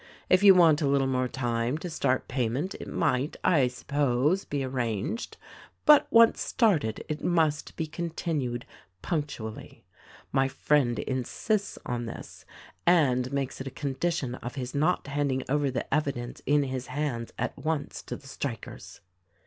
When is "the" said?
15.69-15.85, 18.15-18.25